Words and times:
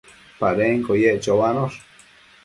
Padenquio 0.39 0.95
yec 1.01 1.21
choanosh 1.25 1.77